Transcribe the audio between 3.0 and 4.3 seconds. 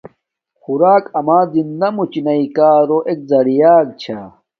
ایک زیعہ چھا